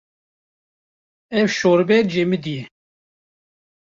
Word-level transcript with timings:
Ev 1.39 1.47
şorbe 1.57 1.97
cemidî 2.11 2.53
ye. 2.57 2.63